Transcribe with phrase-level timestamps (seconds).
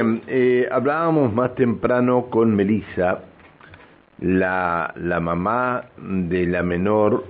[0.00, 3.20] Bien, eh, hablábamos más temprano con Melissa,
[4.18, 7.24] la, la mamá de la menor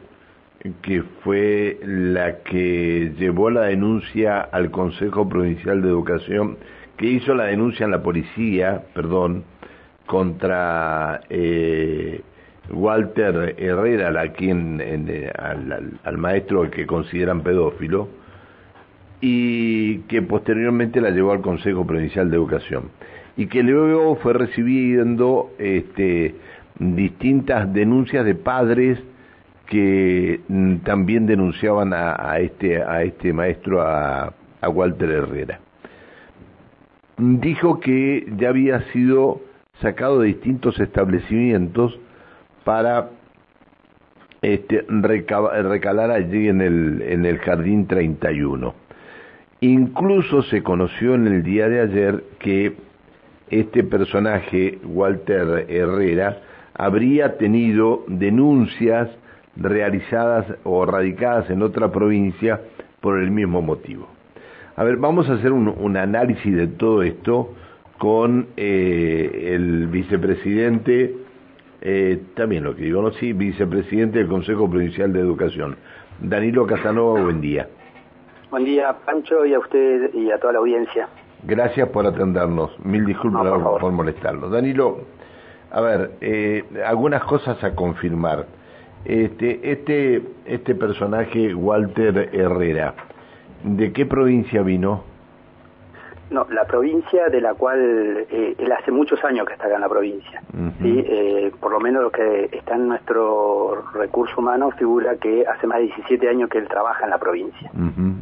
[0.80, 6.58] que fue la que llevó la denuncia al Consejo Provincial de Educación,
[6.96, 9.42] que hizo la denuncia en la policía, perdón,
[10.06, 12.20] contra eh,
[12.70, 18.19] Walter Herrera, a quien, en, al, al maestro que consideran pedófilo,
[19.20, 22.90] y que posteriormente la llevó al Consejo Provincial de Educación
[23.36, 26.34] y que luego fue recibiendo este,
[26.78, 28.98] distintas denuncias de padres
[29.66, 35.60] que mm, también denunciaban a, este este maestro a, a Walter Herrera
[37.20, 39.42] dijo que ya había sido
[39.80, 41.98] sacado de distintos establecimientos
[42.64, 43.10] para
[44.42, 48.74] este, recalar allí en el, en el Jardín 31.
[49.60, 52.76] Incluso se conoció en el día de ayer que
[53.50, 56.40] este personaje, Walter Herrera,
[56.74, 59.10] habría tenido denuncias
[59.56, 62.60] realizadas o radicadas en otra provincia
[63.02, 64.08] por el mismo motivo.
[64.76, 67.52] A ver, vamos a hacer un, análisis de todo esto
[67.98, 71.16] con eh, el vicepresidente,
[71.82, 73.12] eh, también lo que digo, ¿no?
[73.12, 75.76] Sí, vicepresidente del Consejo Provincial de Educación,
[76.22, 77.68] Danilo Casanova, buen día.
[78.50, 81.08] Buen día, Pancho, y a usted y a toda la audiencia.
[81.44, 82.76] Gracias por atendernos.
[82.84, 83.46] Mil disculpas
[83.80, 84.50] por, molestarlo.
[84.50, 85.02] Danilo,
[85.70, 88.46] a ver, eh, algunas cosas a confirmar.
[89.04, 92.94] Este, este, este personaje, Walter Herrera,
[93.62, 95.04] ¿de qué provincia vino?
[96.30, 99.80] No, la provincia de la cual eh, él hace muchos años que está acá en
[99.80, 100.40] la provincia.
[100.80, 101.04] ¿sí?
[101.04, 105.78] Eh, por lo menos lo que está en nuestro recurso humano figura que hace más
[105.78, 107.70] de 17 años que él trabaja en la provincia,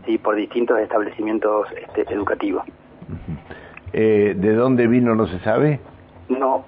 [0.07, 0.17] ¿sí?
[0.17, 2.65] por distintos establecimientos este, educativos.
[3.93, 5.79] eh, ¿De dónde vino no se sabe?
[6.31, 6.65] No,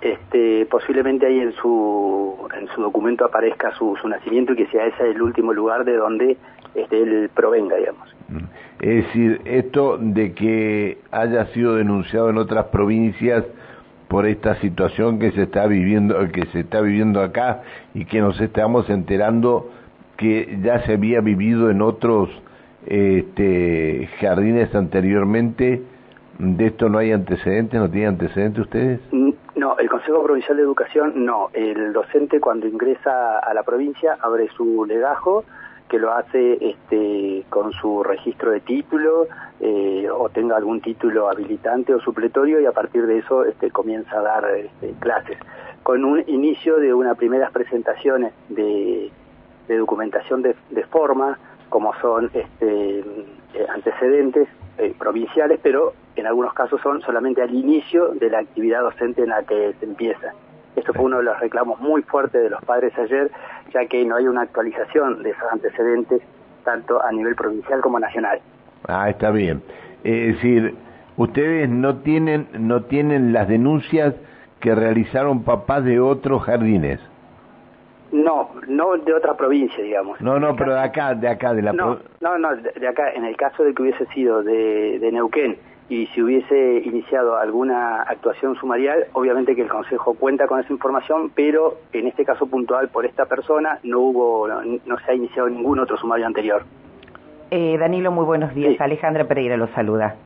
[0.00, 4.86] este, posiblemente ahí en su, en su documento aparezca su, su nacimiento y que sea
[4.86, 6.36] ese el último lugar de donde
[6.74, 8.14] este, él provenga, digamos.
[8.80, 13.44] Es decir, esto de que haya sido denunciado en otras provincias
[14.06, 17.62] por esta situación que se está viviendo, que se está viviendo acá
[17.94, 19.70] y que nos estamos enterando
[20.16, 22.30] que ya se había vivido en otros
[22.86, 25.82] este, jardines anteriormente.
[26.38, 27.80] ¿De esto no hay antecedentes?
[27.80, 29.00] ¿No tiene antecedentes ustedes?
[29.10, 31.50] No, el Consejo Provincial de Educación no.
[31.52, 35.44] El docente cuando ingresa a la provincia abre su legajo
[35.88, 39.26] que lo hace este, con su registro de título
[39.60, 44.18] eh, o tenga algún título habilitante o supletorio y a partir de eso este, comienza
[44.18, 45.38] a dar este, clases.
[45.82, 49.10] Con un inicio de unas primeras presentaciones de,
[49.68, 50.54] documentación de,
[50.90, 51.38] forma,
[51.68, 53.04] como son eh,
[53.68, 54.48] antecedentes
[54.78, 59.30] eh, provinciales, pero en algunos casos son solamente al inicio de la actividad docente en
[59.30, 60.34] la que se empieza.
[60.76, 63.30] Esto fue uno de los reclamos muy fuertes de los padres ayer,
[63.72, 66.22] ya que no hay una actualización de esos antecedentes,
[66.64, 68.40] tanto a nivel provincial como nacional.
[68.86, 69.62] Ah, está bien.
[70.04, 70.76] Es decir,
[71.16, 74.14] ustedes no tienen, no tienen las denuncias
[74.60, 77.00] que realizaron papás de otros jardines.
[78.12, 80.20] No, no de otra provincia, digamos.
[80.20, 81.72] No, no, pero de acá, de acá, de la...
[81.72, 85.58] No, no, no, de acá, en el caso de que hubiese sido de, de Neuquén
[85.88, 91.30] y si hubiese iniciado alguna actuación sumarial, obviamente que el Consejo cuenta con esa información,
[91.34, 95.78] pero en este caso puntual por esta persona no hubo, no, se ha iniciado ningún
[95.78, 96.64] otro sumario anterior.
[97.50, 98.78] Eh, Danilo, muy buenos días.
[98.80, 100.16] Alejandra Pereira lo saluda.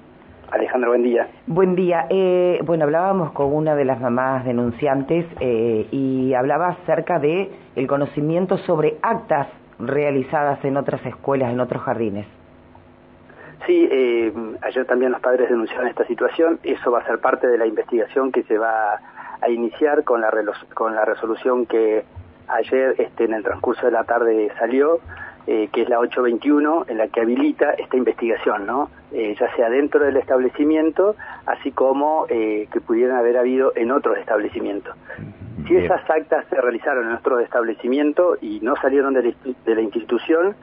[0.51, 1.28] Alejandra, buen día.
[1.47, 2.06] Buen día.
[2.11, 7.87] Eh, bueno, hablábamos con una de las mamás denunciantes eh, y hablaba acerca de el
[7.87, 9.47] conocimiento sobre actas
[9.78, 12.27] realizadas en otras escuelas, en otros jardines.
[13.67, 16.59] Sí, eh, ayer también los padres denunciaron esta situación.
[16.65, 19.00] Eso va a ser parte de la investigación que se va
[19.41, 20.31] a iniciar con la,
[20.75, 22.05] con la resolución que
[22.49, 25.01] ayer este, en el transcurso de la tarde salió,
[25.47, 28.91] eh, que es la 821, en la que habilita esta investigación, ¿no?
[29.12, 31.15] Eh, ya sea dentro del establecimiento,
[31.47, 34.97] así como que pudieran haber habido en otros establecimientos.
[35.66, 39.34] Si esas actas se realizaron en otros establecimientos y no salieron de
[39.66, 40.57] la institución,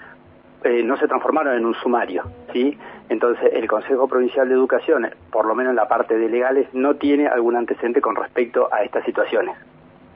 [0.64, 2.24] eh, no se transformaron en un sumario,
[2.54, 2.78] ¿sí?
[3.10, 6.96] Entonces, el Consejo Provincial de Educación, por lo menos en la parte de legales, no
[6.96, 9.56] tiene algún antecedente con respecto a estas situaciones.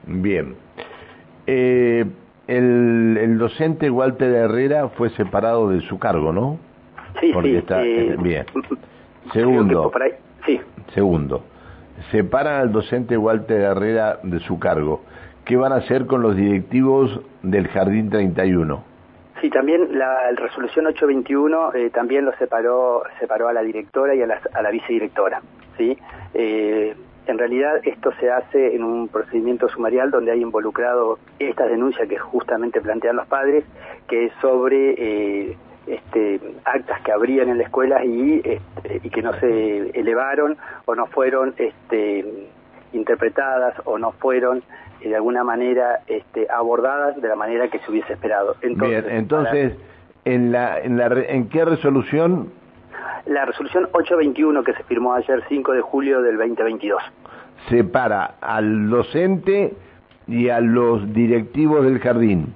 [0.06, 0.56] Bien.
[1.48, 2.06] Eh,
[2.48, 6.60] el, el, docente Walter Herrera fue separado de su cargo, ¿no?
[7.20, 7.56] Sí, sí.
[7.56, 8.46] Está, eh, bien.
[9.32, 9.92] Segundo.
[10.46, 10.60] sí.
[10.94, 11.44] Segundo.
[12.12, 15.02] Separan al docente Walter Herrera de su cargo.
[15.46, 18.93] ¿Qué van a hacer con los directivos del Jardín 31?
[19.44, 24.26] Sí, también la, resolución 821 eh, también lo separó, separó a la directora y a
[24.26, 25.42] la, a la vicedirectora.
[25.78, 25.98] ¿sí?
[26.34, 26.96] Eh,
[27.28, 32.18] en realidad esto se hace en un procedimiento sumarial donde hay involucrado esta denuncia que
[32.18, 33.66] justamente plantean los padres,
[34.08, 35.58] que es sobre eh,
[35.88, 40.56] este, actas que habrían en la escuela y, este, y que no se elevaron
[40.86, 42.48] o no fueron este,
[42.94, 44.64] interpretadas o no fueron
[45.10, 48.56] de alguna manera este, abordadas de la manera que se hubiese esperado.
[48.62, 49.74] Entonces, Bien, entonces
[50.26, 52.52] en, la, en, la, ¿en qué resolución
[53.26, 57.02] la resolución 821 que se firmó ayer 5 de julio del 2022.
[57.70, 59.74] Separa al docente
[60.28, 62.54] y a los directivos del jardín.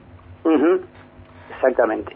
[1.54, 2.16] Exactamente.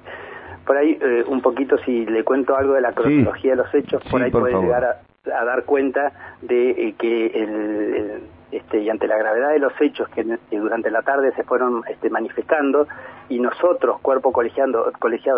[0.65, 4.03] Por ahí, eh, un poquito, si le cuento algo de la cronología de los hechos,
[4.09, 6.11] por ahí puede llegar a, dar cuenta
[6.41, 11.01] de eh, que el, este, y ante la gravedad de los hechos que, durante la
[11.01, 12.87] tarde se fueron este, manifestando
[13.29, 14.91] y nosotros, cuerpo colegiado,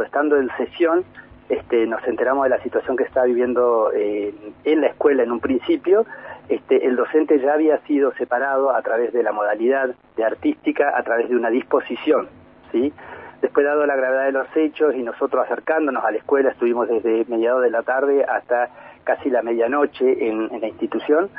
[0.03, 1.03] estando en sesión,
[1.49, 4.33] este, nos enteramos de la situación que estaba viviendo eh,
[4.63, 6.05] en la escuela en un principio,
[6.49, 11.29] el docente ya había sido separado a través de la modalidad de artística, a través
[11.29, 12.27] de una disposición,
[12.71, 12.93] ¿sí?
[13.41, 17.25] Después, dado la gravedad de los hechos y nosotros acercándonos a la escuela, estuvimos desde
[17.27, 18.69] mediados de la tarde hasta
[19.03, 21.29] casi la medianoche en, la institución,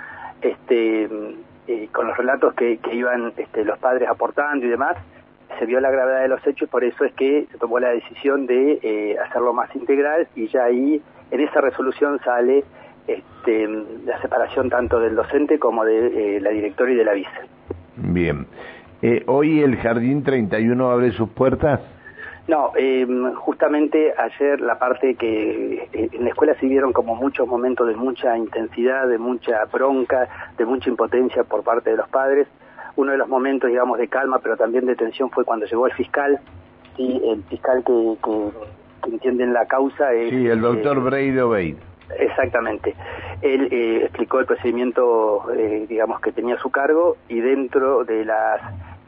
[1.67, 4.97] eh, con los relatos que, iban este, los padres aportando y demás,
[5.59, 8.47] se vio la gravedad de los hechos, por eso es que se tomó la decisión
[8.47, 11.01] de eh, hacerlo más integral y ya ahí
[11.31, 12.65] en esa resolución sale
[13.07, 13.69] este,
[14.05, 17.31] la separación tanto del docente como de eh, la directora y de la vice.
[17.97, 18.47] Bien.
[19.27, 21.81] ¿Hoy el Jardín 31 abre sus puertas?
[22.47, 22.73] No,
[23.37, 28.37] justamente ayer la parte que en la escuela se vieron como muchos momentos de mucha
[28.37, 32.47] intensidad, de mucha bronca, de mucha impotencia por parte de los padres.
[32.97, 35.95] Uno de los momentos, digamos, de calma, pero también de tensión fue cuando llegó el
[35.95, 36.39] fiscal,
[36.97, 40.31] y el fiscal que, que, entiende la causa es...
[40.31, 41.77] Sí, el doctor eh,
[42.19, 42.95] Exactamente.
[43.43, 48.25] Él eh, explicó el procedimiento, eh, digamos, que tenía a su cargo y dentro de
[48.25, 48.61] las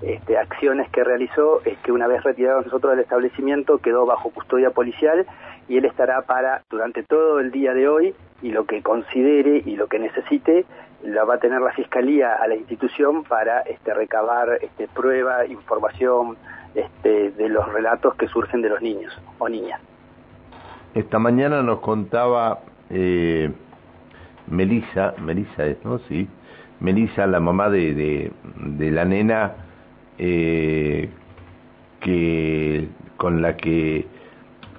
[0.03, 4.71] este, acciones que realizó es que una vez retirados nosotros del establecimiento quedó bajo custodia
[4.71, 5.27] policial
[5.69, 9.77] y él estará para durante todo el día de hoy y lo que considere y
[9.77, 10.65] lo que necesite
[11.03, 16.37] la va a tener la fiscalía a la institución para este, recabar este, prueba, información
[16.75, 19.81] este, de los relatos que surgen de los niños o niñas.
[20.95, 22.61] Esta mañana nos contaba
[22.91, 23.51] eh,
[24.49, 25.99] Melissa, Melissa es, ¿no?
[26.01, 26.29] Sí,
[26.81, 29.53] Melissa, la mamá de, de, la nena
[30.19, 31.09] eh,
[32.01, 34.07] que con la que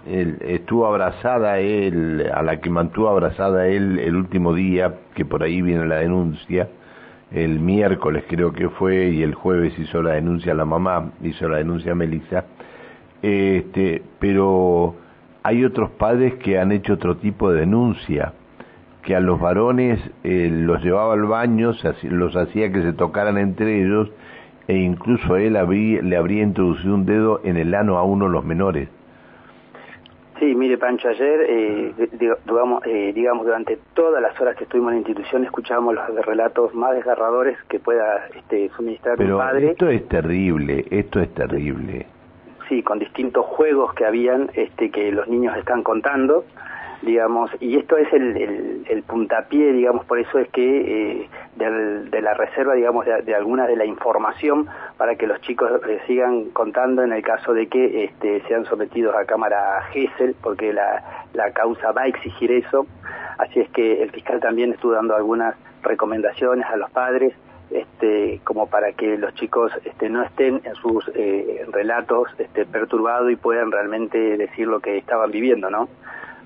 [0.05, 5.61] estuvo abrazada él, a la que mantuvo abrazada él el último día, que por ahí
[5.61, 6.69] viene la denuncia,
[7.31, 11.57] el miércoles creo que fue, y el jueves hizo la denuncia la mamá, hizo la
[11.57, 12.45] denuncia Melissa,
[13.21, 14.95] este, pero
[15.43, 18.33] hay otros padres que han hecho otro tipo de denuncia,
[19.03, 21.71] que a los varones eh, los llevaba al baño,
[22.03, 24.09] los hacía que se tocaran entre ellos,
[24.67, 28.43] e incluso él le habría introducido un dedo en el ano a uno de los
[28.43, 28.89] menores.
[30.39, 31.93] Sí, mire Pancho, ayer, eh,
[32.45, 36.75] digamos, eh, digamos, durante todas las horas que estuvimos en la institución escuchábamos los relatos
[36.75, 39.71] más desgarradores que pueda este, suministrar Pero un padre.
[39.71, 42.05] esto es terrible, esto es terrible.
[42.69, 46.43] Sí, con distintos juegos que habían, este, que los niños están contando,
[47.01, 52.73] digamos, y esto es el, puntapié, digamos, por eso es que eh, de la reserva,
[52.73, 57.21] digamos, de, alguna de la información para que los chicos eh, sigan contando en el
[57.21, 62.07] caso de que este, sean sometidos a cámara GESEL, porque la, la causa va a
[62.07, 62.85] exigir eso,
[63.37, 67.33] así es que el fiscal también estuvo dando algunas recomendaciones a los padres,
[67.69, 73.31] este, como para que los chicos este, no estén en sus eh, relatos este, perturbados
[73.31, 75.89] y puedan realmente decir lo que estaban viviendo, ¿no?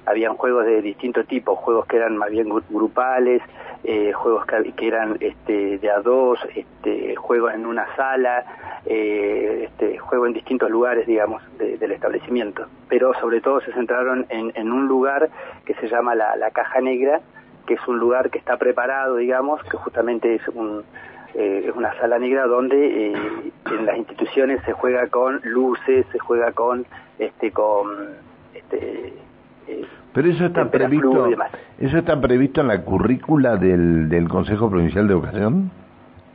[0.05, 3.41] Habían juegos de distinto tipo, juegos que eran más bien grupales,
[3.84, 8.46] eh, juegos que, eran este, de a dos, este, juegos en una sala,
[8.86, 12.67] eh, este, juegos en distintos lugares, digamos, del establecimiento.
[12.89, 15.29] Pero sobre todo se centraron en, un lugar
[15.65, 17.22] que se llama la, Caja Negra,
[17.65, 20.84] que es un lugar que está preparado, digamos, que justamente es un,
[21.36, 26.51] eh, es una sala negra donde en las instituciones se juega con luces, se juega
[26.51, 26.86] con
[27.17, 28.15] este con
[28.53, 29.13] este
[30.13, 31.30] pero eso está previsto,
[31.80, 35.72] eso está previsto en la currícula del, del Consejo Provincial de Educación.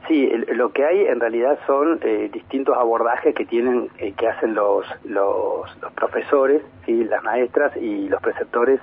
[0.09, 4.55] Sí, lo que hay en realidad son eh, distintos abordajes que tienen, eh, que hacen
[4.55, 8.81] los, los, profesores, sí, las maestras y los preceptores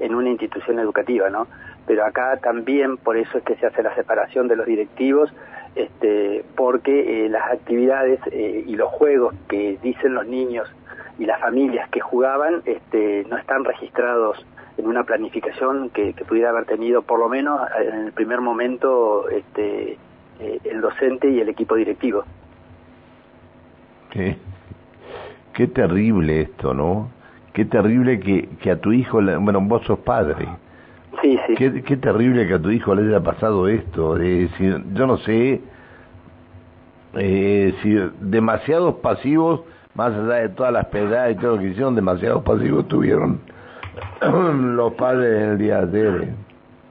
[0.00, 1.46] en una institución educativa, ¿no?
[1.86, 5.32] Pero acá también por eso es que se hace la separación de los directivos,
[5.76, 10.68] este, porque eh, las actividades y los juegos que dicen los niños
[11.18, 14.44] y las familias que jugaban este, no están registrados
[14.76, 19.98] en una planificación que, pudiera haber tenido por lo menos en el primer momento este,
[20.40, 22.24] eh, el docente y el equipo directivo.
[24.10, 24.36] Qué,
[25.52, 27.10] qué terrible esto, ¿no?
[27.52, 30.48] Qué terrible que, que a tu hijo, bueno, vos sos padre.
[31.22, 31.54] Sí, sí.
[31.54, 34.16] Qué, qué terrible que a tu hijo le haya pasado esto.
[34.16, 35.60] Es decir, yo no sé,
[37.16, 39.60] eh, si demasiados pasivos,
[39.94, 43.40] más allá de todas las pedradas y todo lo que hicieron, demasiados pasivos tuvieron
[44.76, 46.28] los padres en el día de hoy.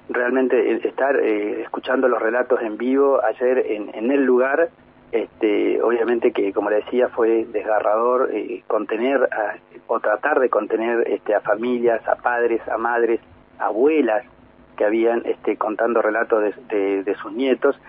[0.10, 4.70] Realmente estar eh, escuchando los relatos en vivo ayer en, en el lugar
[5.14, 9.30] este, obviamente que, como le decía, fue desgarrador eh, contener
[9.86, 13.22] o tratar de contener este, a familias, a padres, a madres,
[13.60, 14.26] abuelas
[14.76, 17.80] que habían este, contando relatos de, sus nietos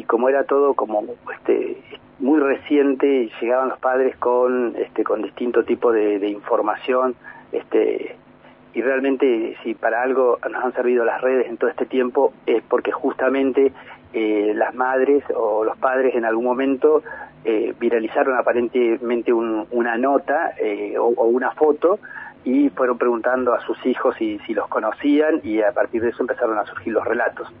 [0.00, 1.04] y como era todo como
[1.34, 1.76] este,
[2.20, 7.14] muy reciente, llegaban los padres con, este, con distinto tipo de, información
[7.52, 8.16] este,
[8.72, 12.62] y realmente si para algo nos han servido las redes en todo este tiempo es
[12.62, 13.72] porque justamente
[14.14, 17.02] eh, las madres o los padres en algún momento
[17.44, 21.98] eh, viralizaron aparentemente una nota eh, o, una foto
[22.42, 26.56] y fueron preguntando a sus hijos si los conocían y a partir de eso empezaron
[26.56, 27.52] a surgir los relatos.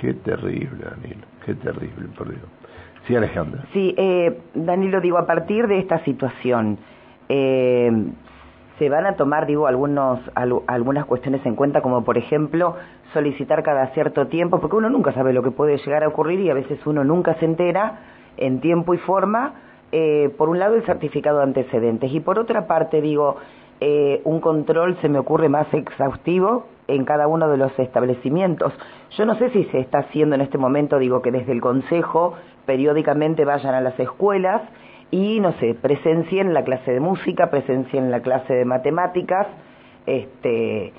[0.00, 2.28] Qué terrible, Danilo, qué terrible, por.
[3.06, 3.64] Sí, Alejandra.
[3.74, 6.78] Sí, eh, Danilo, digo, a partir de esta situación,
[7.28, 7.90] eh,
[8.78, 12.76] se van a tomar, digo, algunos, algunas cuestiones en cuenta, como por ejemplo
[13.12, 16.48] solicitar cada cierto tiempo, porque uno nunca sabe lo que puede llegar a ocurrir y
[16.48, 17.98] a veces uno nunca se entera
[18.38, 19.52] en tiempo y forma,
[19.92, 23.36] eh, por un lado el certificado de antecedentes y por otra parte, digo,
[23.80, 28.72] eh, un control se me ocurre más exhaustivo en cada uno de los establecimientos.
[29.16, 32.34] Yo no sé si se está haciendo en este momento, digo, que desde el Consejo
[32.66, 34.62] periódicamente vayan a las escuelas
[35.10, 39.46] y no sé, presencia en la clase de música, presencia en la clase de matemáticas,
[40.06, 40.92] este,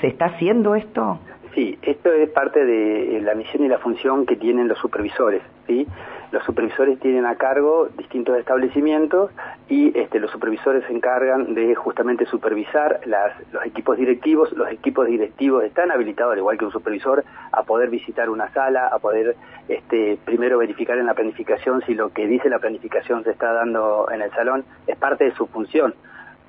[0.00, 1.18] ¿se está haciendo esto?
[1.54, 5.86] Sí, esto es parte de la misión y la función que tienen los supervisores, ¿sí?
[6.32, 9.30] Los supervisores tienen a cargo distintos establecimientos
[9.68, 14.50] y este, los supervisores se encargan de justamente supervisar las, los equipos directivos.
[14.52, 17.22] Los equipos directivos están habilitados, al igual que un supervisor,
[17.52, 19.36] a poder visitar una sala, a poder
[19.68, 24.08] este, primero verificar en la planificación si lo que dice la planificación se está dando
[24.10, 24.64] en el salón.
[24.86, 25.94] Es parte de su función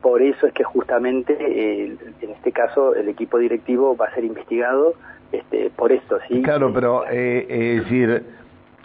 [0.01, 4.25] por eso es que justamente eh, en este caso el equipo directivo va a ser
[4.25, 4.95] investigado
[5.31, 8.23] este, por esto sí claro pero eh, es decir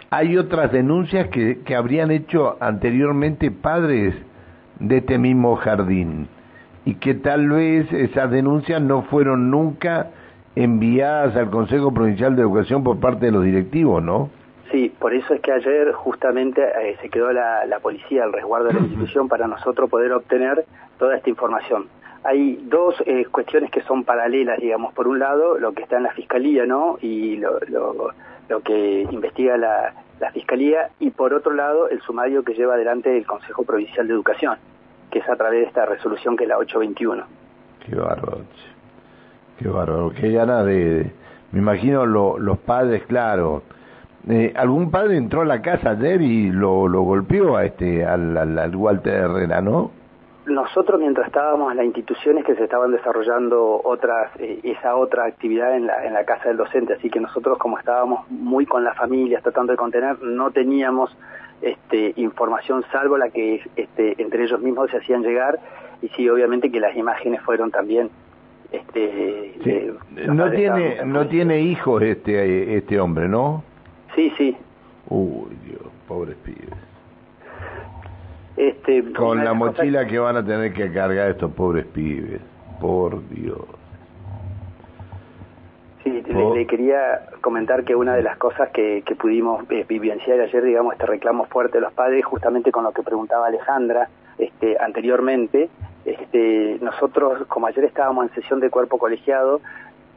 [0.09, 4.15] hay otras denuncias que, que habrían hecho anteriormente padres
[4.79, 6.27] de este mismo jardín
[6.85, 10.11] y que tal vez esas denuncias no fueron nunca
[10.55, 14.29] enviadas al Consejo Provincial de Educación por parte de los directivos, ¿no?
[14.71, 18.67] Sí, por eso es que ayer justamente eh, se quedó la, la policía al resguardo
[18.67, 20.65] de la institución para nosotros poder obtener
[20.97, 21.87] toda esta información.
[22.23, 24.93] Hay dos eh, cuestiones que son paralelas, digamos.
[24.93, 26.97] Por un lado, lo que está en la Fiscalía, ¿no?
[27.01, 28.09] Y lo, lo,
[28.49, 29.93] lo que investiga la,
[30.33, 30.89] Fiscalía.
[30.99, 34.57] Y por otro lado, el sumario que lleva adelante el Consejo Provincial de Educación,
[35.11, 37.23] que es a través de esta resolución que es la 821.
[37.85, 38.41] Qué bárbaro.
[39.57, 40.11] Qué bárbaro.
[40.11, 41.09] Qué gana de...
[41.53, 43.63] Me imagino lo, los padres, claro.
[44.27, 48.37] Eh, ¿Algún padre entró a la casa ayer y lo, lo golpeó a este al,
[48.37, 49.91] al Walter Herrera, no?
[50.49, 55.75] Nosotros mientras estábamos en las instituciones que se estaban desarrollando otras eh, esa otra actividad
[55.75, 58.97] en la, en la casa del docente así que nosotros como estábamos muy con las
[58.97, 61.15] familias tratando de contener no teníamos
[61.61, 65.59] este, información salvo la que este, entre ellos mismos se hacían llegar
[66.01, 68.09] y sí obviamente que las imágenes fueron también
[68.71, 69.93] este
[70.27, 73.63] no tiene no tiene hijos este este hombre no
[74.15, 74.55] sí sí.
[75.09, 76.88] Uy Dios pobres pibes
[78.59, 82.41] este, Con la mochila que van a tener que cargar estos pobres pibes,
[82.81, 83.61] por Dios.
[86.03, 90.61] Sí, le, quería comentar que una de las cosas que, que pudimos eh, vivenciar ayer,
[90.61, 95.69] digamos, este reclamo fuerte de los padres, justamente con lo que preguntaba Alejandra este, anteriormente,
[96.03, 99.61] este, nosotros, como ayer estábamos en sesión de cuerpo colegiado,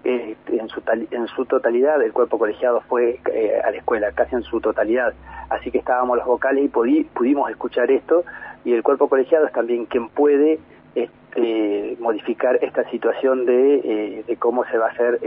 [0.04, 0.82] eh, en, su
[1.12, 5.14] en su totalidad el cuerpo colegiado fue eh, a la escuela, casi en su totalidad.
[5.48, 6.68] Así que estábamos los vocales y
[7.04, 8.24] pudimos escuchar esto
[8.64, 10.58] y el cuerpo colegiado es también quien puede
[10.96, 15.20] este, modificar esta situación de, eh, de, cómo se va a hacer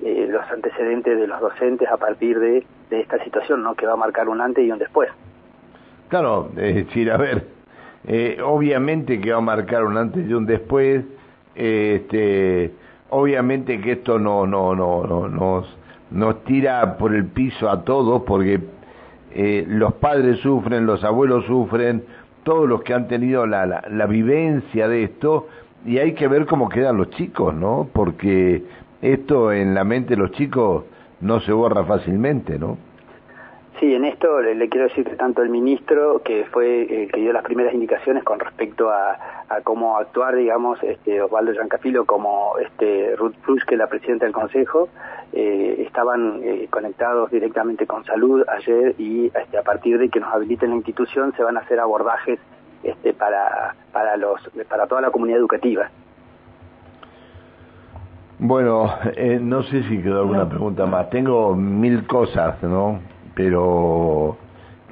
[0.00, 3.74] los antecedentes de los docentes a partir de, de, esta situación, ¿no?
[3.74, 5.10] que va a marcar un antes y un después.
[6.08, 7.46] Claro, es decir, a ver,
[8.44, 11.04] obviamente que va a marcar un antes y un después,
[11.56, 12.70] este
[13.12, 15.76] obviamente que esto no, no, no, no nos,
[16.10, 18.58] nos tira por el piso a todos porque
[19.34, 22.04] eh, los padres sufren, los abuelos sufren,
[22.42, 25.46] todos los que han tenido la, la, la, vivencia de esto
[25.84, 27.88] y hay que ver cómo quedan los chicos, ¿no?
[27.92, 28.64] Porque
[29.02, 30.84] esto en la mente de los chicos
[31.20, 32.78] no se borra fácilmente, ¿no?
[33.82, 37.32] Sí, en esto le, quiero decir que tanto el ministro, que fue el que dio
[37.32, 39.18] las primeras indicaciones con respecto a,
[39.64, 44.32] cómo actuar, digamos, este, Osvaldo Giancafilo, como este, Ruth Plus, que es la presidenta del
[44.32, 44.88] Consejo,
[45.32, 50.32] eh, estaban eh, conectados directamente con salud ayer y este, a partir de que nos
[50.32, 52.38] habiliten la institución se van a hacer abordajes
[52.84, 55.90] este, para, para, los, para toda la comunidad educativa.
[58.38, 61.10] Bueno, eh, no sé si quedó alguna pregunta más.
[61.10, 63.10] Tengo mil cosas, ¿no?
[63.34, 64.36] Pero,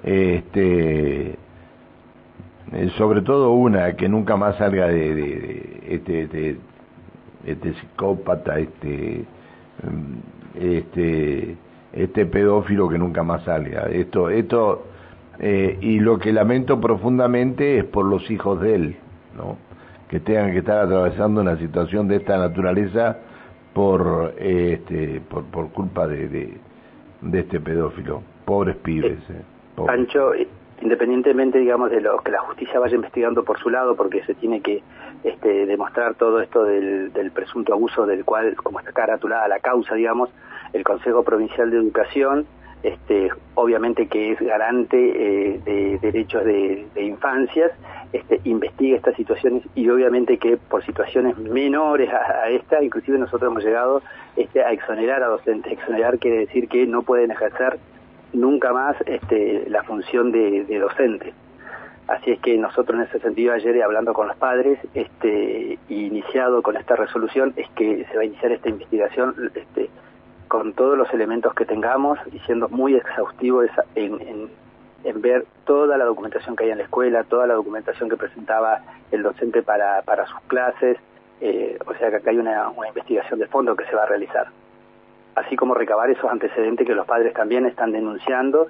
[0.02, 1.36] este,
[2.72, 6.56] eh, sobre todo una, que nunca más salga de, este, este,
[7.46, 9.24] este, psicópata, este,
[9.82, 11.56] mm, este,
[11.92, 13.88] este pedófilo que nunca más salga.
[13.90, 14.84] Esto, esto
[15.38, 18.96] eh, y lo que lamento profundamente es por los hijos de él,
[19.36, 19.56] ¿no?
[20.10, 23.18] que tengan que estar atravesando una situación de esta naturaleza
[23.72, 26.58] por este por, por culpa de,
[27.32, 28.22] este pedófilo.
[28.44, 29.18] Pobres pibes.
[29.30, 29.42] Eh,
[29.76, 30.32] Pancho,
[30.80, 34.60] independientemente, digamos, de lo que la justicia vaya investigando por su lado, porque se tiene
[34.60, 34.82] que
[35.24, 39.94] este, demostrar todo esto del, del presunto abuso del cual, como está caratulada la causa,
[39.94, 40.30] digamos,
[40.72, 42.46] el Consejo Provincial de Educación
[42.82, 47.72] este, obviamente que es garante eh, de derechos de, infancias,
[48.12, 53.64] este, investiga estas situaciones y obviamente que por situaciones menores a, esta, inclusive nosotros hemos
[53.64, 54.02] llegado
[54.36, 55.72] este, a exonerar a docentes.
[55.72, 57.78] Exonerar quiere decir que no pueden ejercer
[58.32, 61.32] nunca más este, la función de, docente.
[62.08, 66.76] Así es que nosotros en ese sentido ayer hablando con los padres, este, iniciado con
[66.76, 69.90] esta resolución, es que se va a iniciar esta investigación este,
[70.50, 73.62] con todos los elementos que tengamos y siendo muy exhaustivo
[73.94, 74.50] en,
[75.22, 78.80] ver toda la documentación que hay en la escuela, toda la documentación que presentaba
[79.12, 80.98] el docente para, sus clases,
[81.40, 84.48] eh, o sea que acá hay una, investigación de fondo que se va a realizar.
[85.36, 88.66] Así como recabar esos antecedentes que los padres también están denunciando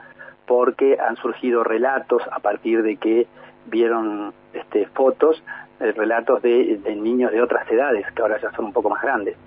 [0.47, 3.27] porque han surgido relatos a partir de que
[3.65, 5.43] vieron este, fotos,
[5.81, 9.39] eh, relatos de niños de otras edades, que ahora ya son un poco más grandes.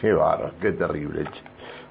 [0.00, 1.24] Qué barro, qué terrible.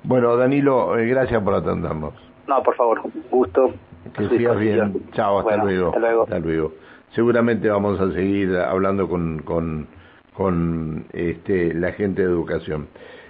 [0.04, 2.14] Bueno, Danilo, eh, gracias por atendernos.
[2.48, 3.74] No, por favor, gusto.
[4.18, 5.04] Que sigas bien.
[5.12, 5.94] Chao, hasta luego.
[6.24, 6.74] Hasta luego.
[7.12, 9.88] Seguramente vamos a seguir hablando con, con,
[10.34, 12.88] con este, la gente de educación.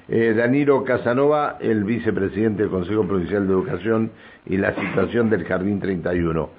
[0.08, 4.12] Eh, Danilo Casanova, el vicepresidente del Consejo Provincial de Educación
[4.46, 6.50] y la situación del Jardín 31.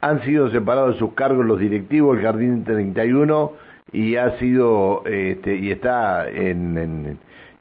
[0.00, 3.52] Han sido separados de sus cargos los directivos del Jardín 31
[3.92, 6.26] y ha sido este, y está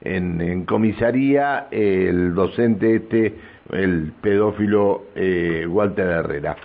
[0.03, 3.35] en comisaría el docente este,
[3.71, 6.55] el pedófilo eh, Walter Herrera.